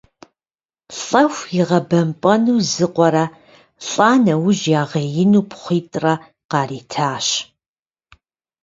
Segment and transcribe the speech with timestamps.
[1.01, 3.25] Лӏэху игъэбэмпӏэну зы къуэрэ,
[3.87, 6.13] лӏа нэужь ягъеину пхъуитӏрэ
[6.51, 7.27] къаритащ.